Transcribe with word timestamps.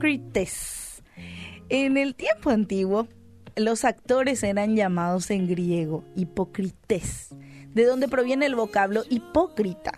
hipócrites. 0.00 1.02
En 1.68 1.98
el 1.98 2.14
tiempo 2.14 2.50
antiguo, 2.50 3.06
los 3.56 3.84
actores 3.84 4.42
eran 4.42 4.74
llamados 4.74 5.30
en 5.30 5.46
griego 5.46 6.04
hipócrites, 6.16 7.34
de 7.74 7.84
donde 7.84 8.08
proviene 8.08 8.46
el 8.46 8.54
vocablo 8.54 9.02
hipócrita, 9.10 9.92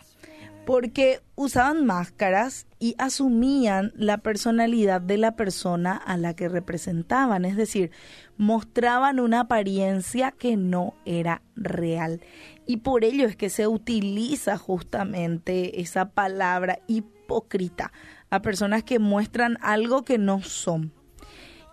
porque 0.67 1.21
usaban 1.37 1.87
máscaras 1.87 2.67
y 2.81 2.97
asumían 2.99 3.93
la 3.95 4.19
personalidad 4.19 5.01
de 5.01 5.19
la 5.19 5.37
persona 5.37 5.97
a 5.97 6.17
la 6.17 6.35
que 6.35 6.49
representaban, 6.49 7.45
es 7.45 7.57
decir, 7.57 7.93
mostraban 8.37 9.21
una 9.21 9.41
apariencia 9.41 10.33
que 10.33 10.57
no 10.57 10.95
era 11.05 11.43
real. 11.55 12.21
Y 12.67 12.79
por 12.79 13.05
ello 13.05 13.27
es 13.27 13.37
que 13.37 13.51
se 13.51 13.67
utiliza 13.67 14.57
justamente 14.57 15.81
esa 15.81 16.11
palabra 16.11 16.79
hipócrita 16.87 17.93
a 18.31 18.43
personas 18.43 18.85
que 18.85 18.99
muestran 18.99 19.59
algo 19.61 20.05
que 20.05 20.19
no 20.19 20.43
son. 20.43 20.93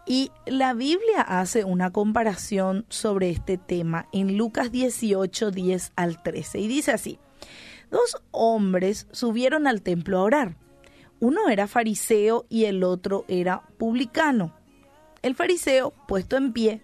Y 0.05 0.31
la 0.47 0.73
Biblia 0.73 1.21
hace 1.21 1.63
una 1.63 1.91
comparación 1.91 2.85
sobre 2.89 3.29
este 3.29 3.57
tema 3.57 4.07
en 4.11 4.37
Lucas 4.37 4.71
18, 4.71 5.51
10 5.51 5.91
al 5.95 6.23
13. 6.23 6.59
Y 6.59 6.67
dice 6.67 6.91
así, 6.91 7.19
dos 7.91 8.17
hombres 8.31 9.07
subieron 9.11 9.67
al 9.67 9.83
templo 9.83 10.17
a 10.17 10.23
orar. 10.23 10.55
Uno 11.19 11.49
era 11.49 11.67
fariseo 11.67 12.47
y 12.49 12.65
el 12.65 12.83
otro 12.83 13.25
era 13.27 13.61
publicano. 13.77 14.55
El 15.21 15.35
fariseo, 15.35 15.93
puesto 16.07 16.37
en 16.37 16.53
pie, 16.53 16.81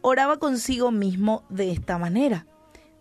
oraba 0.00 0.38
consigo 0.38 0.90
mismo 0.90 1.44
de 1.48 1.70
esta 1.70 1.98
manera. 1.98 2.46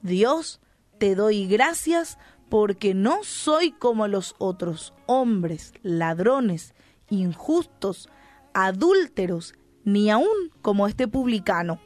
Dios, 0.05 0.59
te 0.99 1.15
doy 1.15 1.47
gracias 1.47 2.19
porque 2.47 2.93
no 2.93 3.23
soy 3.23 3.71
como 3.71 4.07
los 4.07 4.35
otros 4.37 4.93
hombres, 5.07 5.73
ladrones, 5.81 6.75
injustos, 7.09 8.07
adúlteros, 8.53 9.55
ni 9.83 10.11
aun 10.11 10.51
como 10.61 10.87
este 10.87 11.07
publicano. 11.07 11.79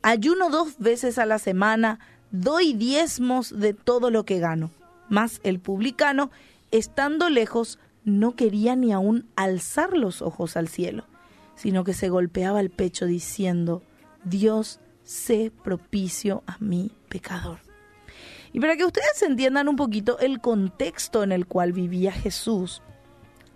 Ayuno 0.00 0.48
dos 0.48 0.78
veces 0.78 1.18
a 1.18 1.26
la 1.26 1.38
semana, 1.38 2.00
doy 2.30 2.72
diezmos 2.72 3.50
de 3.60 3.74
todo 3.74 4.10
lo 4.10 4.24
que 4.24 4.38
gano. 4.38 4.70
Mas 5.10 5.40
el 5.44 5.60
publicano, 5.60 6.30
estando 6.70 7.28
lejos, 7.28 7.78
no 8.04 8.34
quería 8.34 8.76
ni 8.76 8.92
aun 8.92 9.28
alzar 9.36 9.94
los 9.94 10.22
ojos 10.22 10.56
al 10.56 10.68
cielo, 10.68 11.04
sino 11.54 11.84
que 11.84 11.92
se 11.92 12.08
golpeaba 12.08 12.60
el 12.60 12.70
pecho 12.70 13.04
diciendo, 13.04 13.82
Dios, 14.24 14.80
sé 15.06 15.50
propicio 15.64 16.42
a 16.46 16.58
mi 16.60 16.90
pecador. 17.08 17.60
Y 18.52 18.60
para 18.60 18.76
que 18.76 18.84
ustedes 18.84 19.22
entiendan 19.22 19.68
un 19.68 19.76
poquito 19.76 20.18
el 20.18 20.40
contexto 20.40 21.22
en 21.22 21.32
el 21.32 21.46
cual 21.46 21.72
vivía 21.72 22.12
Jesús, 22.12 22.82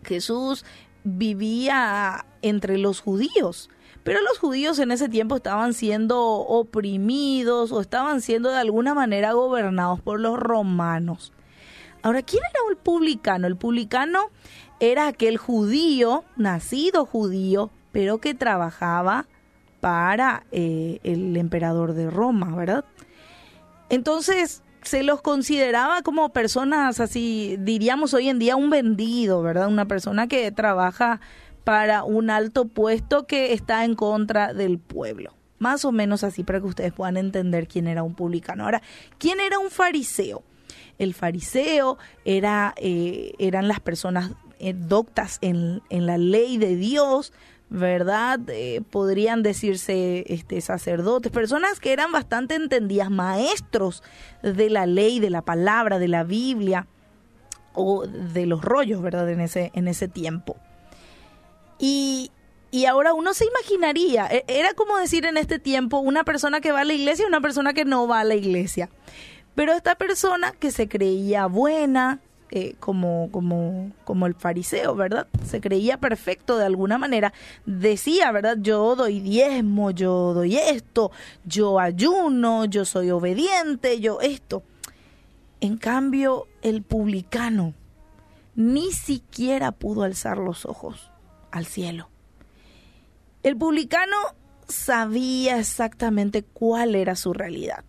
Jesús 0.05 0.65
vivía 1.05 2.25
entre 2.43 2.78
los 2.78 3.01
judíos, 3.01 3.69
pero 4.05 4.21
los 4.23 4.39
judíos 4.39 4.78
en 4.78 4.93
ese 4.93 5.09
tiempo 5.09 5.37
estaban 5.37 5.75
siendo 5.75 6.21
oprimidos 6.23 7.73
o 7.73 7.81
estaban 7.81 8.21
siendo 8.23 8.51
de 8.51 8.59
alguna 8.59 8.95
manera 8.95 9.33
gobernados 9.33 10.01
por 10.01 10.21
los 10.21 10.39
romanos. 10.39 11.33
Ahora, 12.03 12.23
¿quién 12.23 12.43
era 12.48 12.61
el 12.71 12.77
publicano? 12.77 13.47
El 13.47 13.56
publicano 13.56 14.31
era 14.78 15.06
aquel 15.06 15.37
judío, 15.37 16.25
nacido 16.37 17.05
judío, 17.05 17.71
pero 17.93 18.19
que 18.19 18.34
trabajaba 18.34 19.27
para 19.81 20.45
eh, 20.53 21.00
el 21.03 21.36
emperador 21.36 21.95
de 21.95 22.11
Roma, 22.11 22.55
¿verdad? 22.55 22.84
Entonces 23.89 24.62
se 24.83 25.03
los 25.03 25.20
consideraba 25.20 26.03
como 26.03 26.33
personas 26.33 27.00
así, 27.00 27.56
diríamos 27.59 28.14
hoy 28.14 28.28
en 28.28 28.39
día 28.39 28.56
un 28.56 28.70
vendido, 28.70 29.42
¿verdad? 29.42 29.69
Una 29.69 29.87
persona 29.87 30.27
que 30.27 30.50
trabaja 30.53 31.20
para 31.64 32.05
un 32.05 32.31
alto 32.31 32.67
puesto 32.67 33.27
que 33.27 33.53
está 33.53 33.84
en 33.84 33.95
contra 33.95 34.55
del 34.55 34.78
pueblo. 34.78 35.34
Más 35.59 35.84
o 35.84 35.93
menos 35.93 36.25
así 36.25 36.43
para 36.43 36.60
que 36.60 36.66
ustedes 36.66 36.93
puedan 36.93 37.19
entender 37.19 37.69
quién 37.69 37.87
era 37.87 38.03
un 38.03 38.15
publicano. 38.15 38.65
Ahora, 38.65 38.81
¿quién 39.19 39.41
era 39.41 39.59
un 39.59 39.71
fariseo? 39.71 40.43
El 40.99 41.12
fariseo 41.12 41.99
era, 42.25 42.75
eh, 42.76 43.32
eran 43.38 43.69
las 43.69 43.81
personas 43.81 44.31
eh, 44.59 44.75
doctas 44.75 45.38
en, 45.43 45.82
en 45.91 46.06
la 46.06 46.16
ley 46.16 46.56
de 46.56 46.76
Dios, 46.76 47.32
¿verdad? 47.70 48.41
Eh, 48.48 48.82
podrían 48.91 49.44
decirse 49.44 50.25
este, 50.26 50.60
sacerdotes, 50.60 51.31
personas 51.31 51.78
que 51.78 51.92
eran 51.92 52.10
bastante 52.10 52.56
entendidas, 52.56 53.10
maestros 53.10 54.03
de 54.42 54.69
la 54.69 54.86
ley, 54.86 55.20
de 55.20 55.31
la 55.31 55.42
palabra, 55.42 56.00
de 56.00 56.08
la 56.08 56.25
Biblia 56.25 56.88
o 57.72 58.06
de 58.06 58.47
los 58.47 58.62
rollos, 58.62 59.00
¿verdad? 59.00 59.31
En 59.31 59.41
ese, 59.41 59.70
en 59.75 59.86
ese 59.86 60.08
tiempo. 60.08 60.56
Y, 61.78 62.32
y 62.72 62.86
ahora 62.86 63.14
uno 63.14 63.34
se 63.34 63.47
imaginaría, 63.47 64.26
e, 64.26 64.44
era 64.48 64.75
como 64.75 64.98
decir 64.98 65.25
en 65.25 65.37
este 65.37 65.60
tiempo 65.60 65.98
una 65.98 66.25
persona 66.25 66.60
que 66.60 66.72
va 66.72 66.81
a 66.81 66.84
la 66.84 66.94
iglesia 66.94 67.25
y 67.25 67.28
una 67.28 67.41
persona 67.41 67.72
que 67.72 67.84
no 67.84 68.08
va 68.08 68.20
a 68.20 68.25
la 68.25 68.34
iglesia. 68.34 68.91
Pero 69.54 69.72
esta 69.72 69.94
persona 69.94 70.52
que 70.58 70.72
se 70.72 70.88
creía 70.88 71.47
buena, 71.47 72.20
eh, 72.53 72.75
como, 72.81 73.31
como, 73.31 73.93
como 74.05 74.27
el 74.27 74.34
fariseo, 74.34 74.97
¿verdad? 74.97 75.28
Se 75.47 75.61
creía 75.61 75.99
perfecto 75.99 76.59
de 76.59 76.65
alguna 76.65 76.99
manera. 76.99 77.33
Decía, 77.65 78.33
¿verdad? 78.33 78.56
Yo 78.61 78.97
doy 78.97 79.21
diezmo, 79.21 79.93
yo 79.93 80.34
doy 80.34 80.56
esto, 80.56 81.12
yo 81.44 81.78
ayuno, 81.78 82.65
yo 82.65 82.84
soy 82.84 83.11
obediente, 83.12 84.00
yo 84.00 84.21
esto. 84.21 84.65
En 85.61 85.77
cambio, 85.77 86.49
el 86.62 86.83
publicano 86.83 87.75
ni 88.56 88.91
siquiera 88.91 89.71
pudo 89.71 90.03
alzar 90.03 90.38
los 90.38 90.67
ojos 90.67 91.12
al 91.53 91.67
cielo. 91.67 92.09
El 93.44 93.56
publicano 93.56 94.17
sabía 94.67 95.61
exactamente 95.61 96.43
cuál 96.43 96.97
era 96.97 97.15
su 97.15 97.32
realidad. 97.32 97.84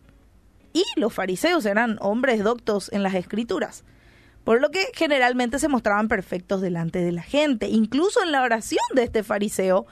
Y 0.71 0.83
los 0.97 1.11
fariseos 1.11 1.65
eran 1.65 1.97
hombres 1.99 2.43
doctos 2.43 2.93
en 2.93 3.01
las 3.01 3.15
escrituras 3.15 3.85
por 4.43 4.61
lo 4.61 4.71
que 4.71 4.87
generalmente 4.93 5.59
se 5.59 5.67
mostraban 5.67 6.07
perfectos 6.07 6.61
delante 6.61 6.99
de 6.99 7.11
la 7.11 7.21
gente. 7.21 7.67
Incluso 7.69 8.23
en 8.23 8.31
la 8.31 8.41
oración 8.41 8.83
de 8.95 9.03
este 9.03 9.23
fariseo, 9.23 9.85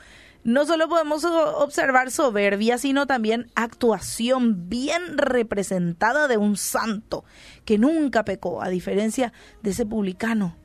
no 0.43 0.65
solo 0.65 0.87
podemos 0.87 1.23
observar 1.25 2.11
soberbia, 2.11 2.77
sino 2.77 3.05
también 3.05 3.51
actuación 3.55 4.69
bien 4.69 5.17
representada 5.17 6.27
de 6.27 6.37
un 6.37 6.57
santo 6.57 7.25
que 7.65 7.77
nunca 7.77 8.23
pecó, 8.25 8.61
a 8.61 8.69
diferencia 8.69 9.33
de 9.61 9.71
ese 9.71 9.85
publicano, 9.85 10.55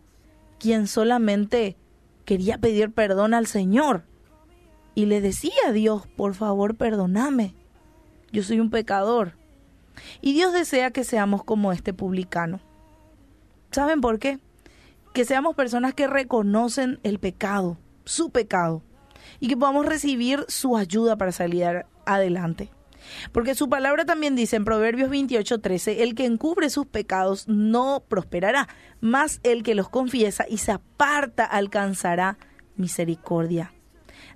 quien 0.58 0.86
solamente 0.86 1.76
quería 2.24 2.58
pedir 2.58 2.92
perdón 2.92 3.34
al 3.34 3.46
Señor 3.46 4.04
y 4.94 5.06
le 5.06 5.20
decía 5.20 5.52
a 5.66 5.72
Dios, 5.72 6.06
por 6.16 6.34
favor, 6.34 6.76
perdóname, 6.76 7.54
yo 8.32 8.42
soy 8.42 8.60
un 8.60 8.70
pecador. 8.70 9.36
Y 10.20 10.32
Dios 10.32 10.52
desea 10.52 10.90
que 10.90 11.04
seamos 11.04 11.44
como 11.44 11.72
este 11.72 11.92
publicano 11.92 12.60
¿Saben 13.74 14.00
por 14.00 14.20
qué? 14.20 14.38
Que 15.12 15.24
seamos 15.24 15.56
personas 15.56 15.94
que 15.94 16.06
reconocen 16.06 17.00
el 17.02 17.18
pecado, 17.18 17.76
su 18.04 18.30
pecado, 18.30 18.84
y 19.40 19.48
que 19.48 19.56
podamos 19.56 19.84
recibir 19.84 20.44
su 20.46 20.76
ayuda 20.76 21.16
para 21.16 21.32
salir 21.32 21.84
adelante. 22.06 22.70
Porque 23.32 23.56
su 23.56 23.68
palabra 23.68 24.04
también 24.04 24.36
dice 24.36 24.54
en 24.54 24.64
Proverbios 24.64 25.10
28, 25.10 25.60
13, 25.60 26.04
el 26.04 26.14
que 26.14 26.24
encubre 26.24 26.70
sus 26.70 26.86
pecados 26.86 27.48
no 27.48 28.04
prosperará, 28.06 28.68
mas 29.00 29.40
el 29.42 29.64
que 29.64 29.74
los 29.74 29.88
confiesa 29.88 30.46
y 30.48 30.58
se 30.58 30.70
aparta 30.70 31.44
alcanzará 31.44 32.38
misericordia. 32.76 33.72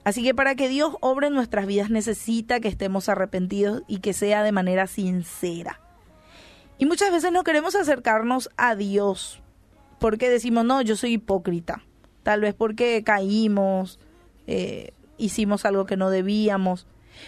Así 0.02 0.24
que 0.24 0.34
para 0.34 0.56
que 0.56 0.68
Dios 0.68 0.96
obre 1.00 1.28
en 1.28 1.34
nuestras 1.34 1.68
vidas 1.68 1.90
necesita 1.90 2.58
que 2.58 2.66
estemos 2.66 3.08
arrepentidos 3.08 3.84
y 3.86 4.00
que 4.00 4.14
sea 4.14 4.42
de 4.42 4.50
manera 4.50 4.88
sincera. 4.88 5.78
Y 6.78 6.86
muchas 6.86 7.10
veces 7.10 7.32
no 7.32 7.44
queremos 7.44 7.74
acercarnos 7.74 8.50
a 8.56 8.76
Dios 8.76 9.42
porque 9.98 10.30
decimos, 10.30 10.64
no, 10.64 10.80
yo 10.82 10.96
soy 10.96 11.14
hipócrita. 11.14 11.82
Tal 12.22 12.40
vez 12.40 12.54
porque 12.54 13.02
caímos, 13.04 13.98
eh, 14.46 14.92
hicimos 15.16 15.64
algo 15.64 15.86
que 15.86 15.96
no 15.96 16.10
debíamos. 16.10 16.86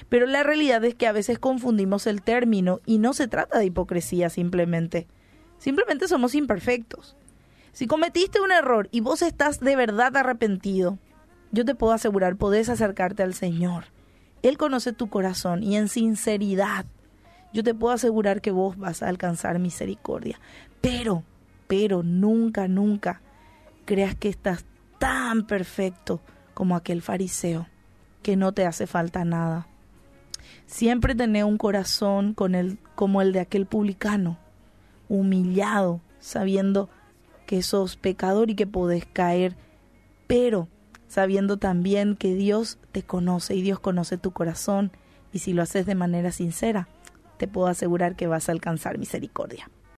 Pero 0.09 0.27
la 0.27 0.45
realidad 0.45 0.85
es 0.85 0.95
que 0.95 1.09
a 1.09 1.13
veces 1.13 1.39
confundimos 1.39 2.07
el 2.07 2.23
término 2.23 2.81
y 2.87 2.99
no 2.99 3.13
se 3.13 3.27
trata 3.27 3.59
de 3.59 3.67
hipocresía 3.67 4.31
simplemente. 4.31 5.09
Simplemente 5.59 6.07
somos 6.07 6.35
imperfectos. 6.35 7.17
Si 7.73 7.87
cometiste 7.87 8.41
un 8.41 8.53
error 8.53 8.89
y 8.93 9.01
vos 9.01 9.23
estás 9.23 9.61
de 9.61 9.77
verdad 9.77 10.17
arrepentido, 10.17 10.99
yo 11.51 11.65
te 11.65 11.75
puedo 11.75 11.93
asegurar, 11.93 12.37
podés 12.37 12.69
acercarte 12.69 13.23
al 13.23 13.35
Señor. 13.35 13.87
Él 14.43 14.57
conoce 14.59 14.93
tu 14.93 15.09
corazón 15.09 15.63
y 15.63 15.77
en 15.77 15.89
sinceridad 15.89 16.87
yo 17.53 17.63
te 17.65 17.75
puedo 17.75 17.95
asegurar 17.95 18.41
que 18.41 18.51
vos 18.51 18.77
vas 18.77 19.03
a 19.03 19.09
alcanzar 19.09 19.59
misericordia. 19.59 20.41
Pero, 20.81 21.25
pero 21.67 22.03
nunca, 22.03 22.69
nunca 22.69 23.21
creas 23.85 24.15
que 24.15 24.29
estás 24.29 24.65
tan 24.99 25.47
perfecto 25.47 26.21
como 26.55 26.77
aquel 26.77 27.03
fariseo, 27.03 27.67
que 28.23 28.37
no 28.37 28.53
te 28.53 28.67
hace 28.67 28.87
falta 28.87 29.25
nada. 29.25 29.67
Siempre 30.67 31.15
tener 31.15 31.45
un 31.45 31.59
corazón 31.59 32.35
con 32.35 32.55
el, 32.55 32.79
como 32.95 33.23
el 33.23 33.33
de 33.33 33.41
aquel 33.41 33.67
publicano, 33.67 34.39
humillado, 35.09 36.01
sabiendo 36.21 36.89
que 37.47 37.63
sos 37.63 37.97
pecador 37.97 38.51
y 38.51 38.55
que 38.55 38.67
podés 38.67 39.07
caer, 39.07 39.57
pero 40.29 40.69
sabiendo 41.09 41.57
también 41.57 42.15
que 42.15 42.35
Dios 42.35 42.79
te 42.93 43.03
conoce 43.03 43.57
y 43.57 43.63
Dios 43.63 43.81
conoce 43.81 44.17
tu 44.17 44.31
corazón 44.31 44.93
y 45.33 45.41
si 45.41 45.53
lo 45.53 45.63
haces 45.63 45.87
de 45.87 45.97
manera 45.97 46.31
sincera, 46.31 46.89
te 47.41 47.49
puedo 47.49 47.69
asegurar 47.69 48.17
que 48.17 48.27
vas 48.27 48.51
a 48.51 48.53
alcanzar 48.53 48.99
misericordia. 48.99 49.71